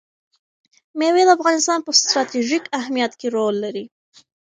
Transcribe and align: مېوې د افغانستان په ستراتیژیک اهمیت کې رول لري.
مېوې 0.97 1.23
د 1.25 1.29
افغانستان 1.37 1.79
په 1.83 1.91
ستراتیژیک 1.99 2.63
اهمیت 2.79 3.11
کې 3.19 3.27
رول 3.35 3.55
لري. 3.63 3.85